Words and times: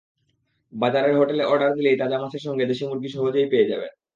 বাজারের 0.73 1.17
হোটেলে 1.17 1.43
অর্ডার 1.43 1.71
দিলেই 1.77 1.99
তাজা 2.01 2.17
মাছের 2.19 2.45
সঙ্গে 2.47 2.69
দেশি 2.71 2.83
মুরগি 2.87 3.09
সহজেই 3.09 3.49
পেয়ে 3.51 3.69
যাবেন। 3.71 3.91